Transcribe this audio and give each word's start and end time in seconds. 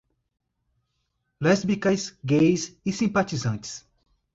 Lésbicas, 1.41 2.13
gays 2.29 2.75
e 2.83 2.91
simpatizantes 2.91 3.85